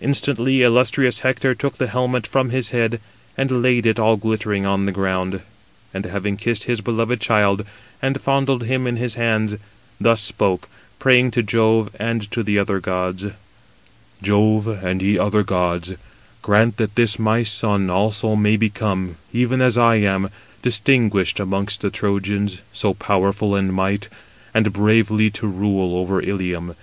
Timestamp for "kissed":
6.36-6.62